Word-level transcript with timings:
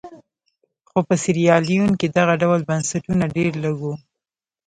خو 0.89 0.99
په 1.07 1.13
سیریلیون 1.23 1.91
کې 1.99 2.07
دغه 2.17 2.33
ډول 2.41 2.59
بنسټونه 2.69 3.25
ډېر 3.35 3.51
لږ 3.63 3.75
وو. 3.83 3.93